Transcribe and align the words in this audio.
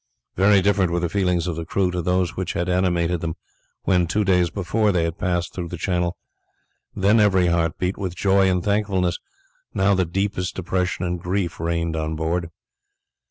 Very 0.35 0.63
different 0.63 0.89
were 0.89 0.99
the 0.99 1.09
feelings 1.09 1.45
of 1.45 1.55
the 1.55 1.63
crew 1.63 1.91
to 1.91 2.01
those 2.01 2.35
which 2.35 2.53
had 2.53 2.67
animated 2.67 3.21
them 3.21 3.35
when, 3.83 4.07
two 4.07 4.23
days 4.25 4.49
before, 4.49 4.91
they 4.91 5.03
had 5.03 5.19
passed 5.19 5.53
through 5.53 5.67
the 5.67 5.77
channel; 5.77 6.17
then 6.95 7.19
every 7.19 7.45
heart 7.45 7.77
beat 7.77 7.99
with 7.99 8.15
joy 8.15 8.49
and 8.49 8.63
thankfulness; 8.63 9.19
now 9.75 9.93
the 9.93 10.05
deepest 10.05 10.55
depression 10.55 11.05
and 11.05 11.19
grief 11.19 11.59
reigned 11.59 11.95
on 11.95 12.15
board. 12.15 12.49